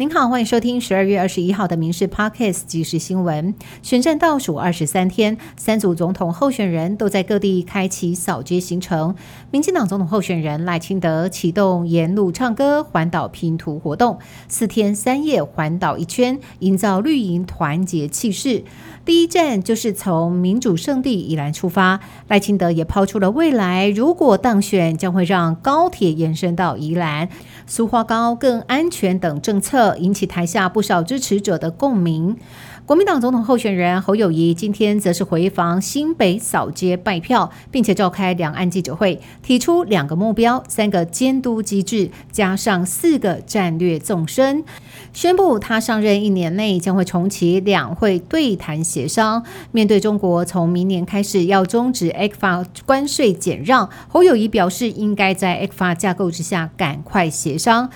[0.00, 3.54] 您好，欢迎收听十二月二十一号的《民事 Podcast》即时新闻。
[3.82, 9.14] 选战倒数二十三天，三组总统候选人都在各地开启扫街行程。
[9.50, 14.18] 民进党总统候选人赖清德启动沿路唱歌、环岛拼图活动，
[14.48, 18.64] 四天三夜环岛一圈，营造绿营团结气势。
[19.04, 27.28] 第一站就是从民主圣地宜兰出发，赖清德也抛出了未来如果当选，将会让高铁延伸到宜兰、
[27.66, 32.36] 苏花高更安全等政策，引起台下不少支持者的共鸣。
[32.86, 44.64] 国民党总统候选人侯友谊今天则是回访新北扫街拜票，并且召开两岸记者会，提出两个目标、三个监督机制，加上四个战略纵深，
[45.12, 49.44] 宣布他上任一年内将会重启两会对谈协商。
[49.70, 57.88] 面对中国从明年开始要终止 A 法关税减让，侯友谊表示应该在 A 法架构之下赶快协商。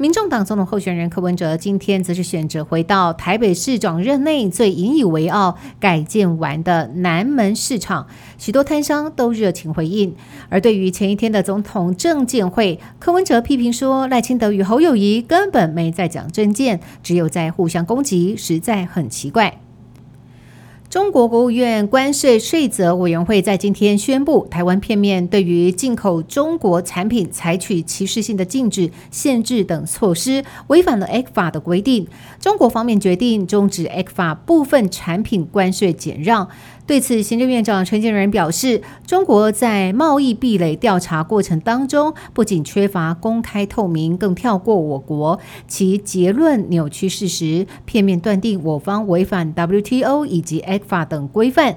[0.00, 8.06] 民众党总统候选人柯文哲今天则是选择回到台北市长任内最引以为傲改建完的南门市场，
[8.38, 10.16] 许多摊商都热情回应。
[10.48, 19.60] 而对于前一天的总统政见会，柯文哲批评说赖清德与侯友谊根本没在讲政见，只有在互相攻击，实在很奇怪。
[20.90, 32.08] 中国国务院关税税则委员会在今天宣布，台湾片面对于进口中国产品采取歧视性的禁止、限制等措施，违反了 A 法的规定。
[32.40, 36.48] 中国方面决定终止 A 法部分产品关税减让。
[36.90, 45.38] 对此，行政院长陈建仁表示，中国在贸易壁垒调查过程当中，不仅缺乏公开透明，更跳过我国，
[45.68, 51.76] 其结论扭曲事实，片面断定我方违反 WTO 以及 ECFA 等规范。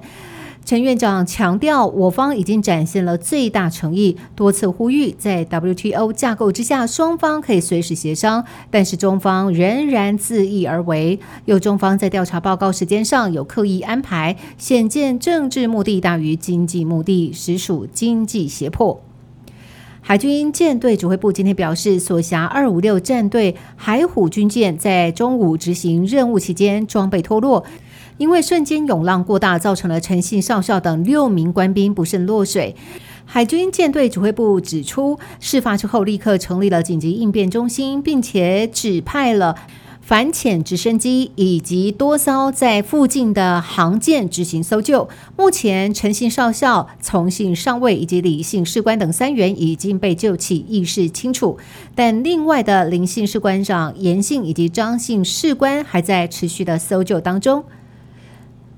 [0.66, 11.20] 陈院长强调，我方已经展现了最大诚意，多次呼吁在 WTO 架构之下，双方可以随时协商，但是中方仍然自意而为。
[11.44, 19.02] 有中方在调查报告时间上有刻意安排，显见政治目的大于经济目的，实属经济胁迫。
[20.06, 27.66] 海军舰队指挥部今天表示，所辖二五六战队海虎军舰在中午执行任务期间，装备脱落。
[28.18, 32.76] 因为瞬间涌浪过大，造成了陈姓少校等六名官兵不慎落水。
[33.26, 39.56] 海军舰队指挥部指出，事发之后立刻成立了紧急应变中心，并且指派了
[40.02, 45.08] 反潜直升机以及多艘在附近的航舰执行搜救。
[45.38, 51.58] 目前，陈姓少校、从姓上尉以及李姓士官等三员已经被救起，意识清楚。
[51.96, 57.64] 但另外的林姓士官长、严姓以及张姓士官还在持续的搜救当中。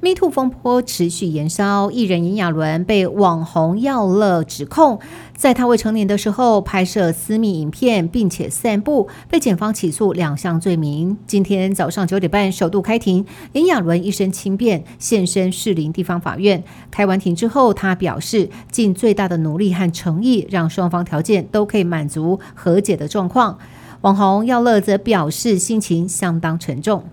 [0.06, 5.00] Me Too 风波持续延烧，艺人炎亚纶被网红耀乐指控，
[5.36, 11.18] 在他未成年的时候拍摄私密影片，并且散布，被检方起诉两项罪名。
[11.26, 16.64] 今天早上九点半首度开庭，炎亚纶一身轻便现身士林地方法院。
[16.92, 23.58] 开完庭之后，他表示尽最大的努力和诚意，让双方条件都可以满足和解的状况。
[24.02, 27.06] 网红耀乐则表示心情相当沉重。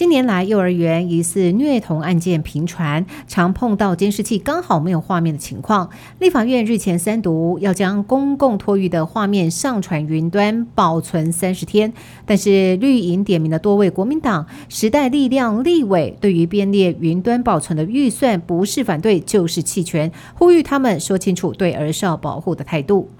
[0.00, 5.90] 近年来，幼儿园疑似虐童案件频传，常碰到监视器刚好没有画面的情况。
[6.18, 11.92] 立法院日前三读，要将公共托育的画面上传云端保存三十天。
[12.24, 23.10] 但是绿营点名的多位国民党、时代力量立委，对于编列云端保存的预算，不是反对就是弃权，呼吁他们说清楚对儿少保护的态度。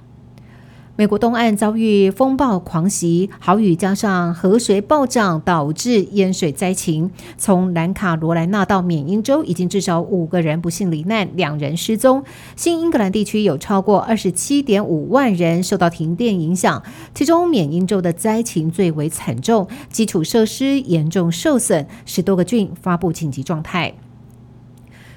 [1.00, 7.10] 美国东岸遭遇风暴狂袭，豪雨加上河水暴涨，导致淹水灾情。
[7.38, 12.22] 从南卡罗来纳到缅因州，已经至少五个人不幸罹难，两人失踪。
[12.54, 16.82] 新英格兰地区有超过二十七点五万人受到停电影响，
[17.14, 23.94] 其中缅因州的灾情最为惨重，基础设施严重受损，十多个郡发布紧急状态。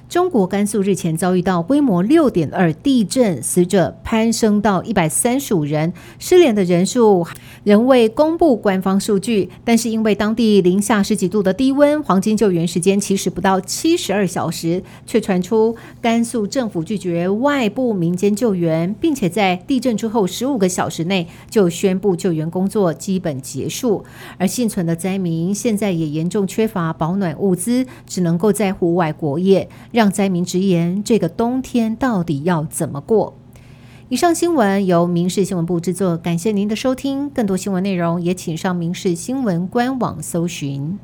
[0.08, 7.26] 中国甘肃日前遭遇到规模六点二地震，死者攀升到一百三十五人，失联的人数
[7.64, 9.50] 仍未公布官方数据。
[9.64, 24.04] 但是因为当地零下十几度的低温，黄金救援时间其实不到七十二小时，却传出甘肃政府拒绝外部民间救援，并且在地震之后十五个小时内就宣布救援工作基本结束。
[24.38, 29.68] 而幸存的灾民现在也严重缺乏保暖物资，只能够在户外过夜。
[29.94, 33.34] 让灾民直言，这个冬天到底要怎么过？
[34.08, 37.30] 以上新闻由民事新闻部制作，感谢您的收听。
[37.30, 40.98] 更多新闻内容也请上民事新闻官网搜寻。